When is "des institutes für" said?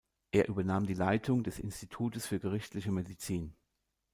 1.43-2.39